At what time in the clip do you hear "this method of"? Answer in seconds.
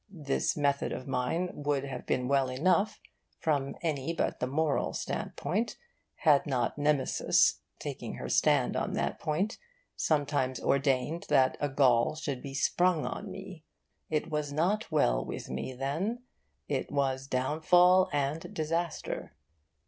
0.09-1.07